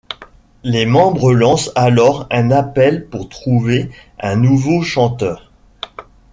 Les 0.63 0.87
membres 0.87 1.31
lancent 1.31 1.69
alors 1.75 2.25
un 2.31 2.49
appel 2.49 3.05
pour 3.07 3.29
trouver 3.29 3.91
un 4.19 4.35
nouveau 4.35 4.81
chanteur. 4.81 5.51